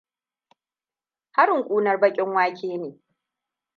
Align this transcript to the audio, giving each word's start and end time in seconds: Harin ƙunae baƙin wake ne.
Harin 1.31 1.63
ƙunae 1.67 1.97
baƙin 1.97 2.29
wake 2.35 2.77
ne. 2.77 3.01